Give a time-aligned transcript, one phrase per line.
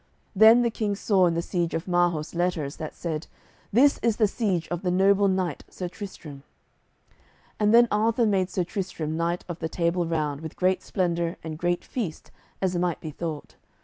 [0.35, 3.27] Then the King saw in the siege of Marhaus letters that said,
[3.71, 6.41] "This is the siege of the noble knight Sir Tristram."
[7.59, 11.55] And then Arthur made Sir Tristram knight of the Table Round with great splendour and
[11.55, 12.31] great feast,
[12.63, 13.57] as might be thought.